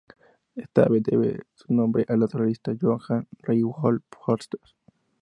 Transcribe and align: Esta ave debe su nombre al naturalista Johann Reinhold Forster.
Esta 0.55 0.81
ave 0.85 0.99
debe 0.99 1.41
su 1.53 1.75
nombre 1.75 2.05
al 2.09 2.17
naturalista 2.17 2.73
Johann 2.81 3.27
Reinhold 3.43 4.01
Forster. 4.09 4.59